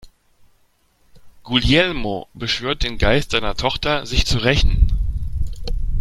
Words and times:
Guglielmo 1.43 2.27
beschwört 2.33 2.81
den 2.81 2.97
Geist 2.97 3.29
seiner 3.29 3.53
Tochter, 3.53 4.07
sich 4.07 4.25
zu 4.25 4.39
rächen. 4.39 4.91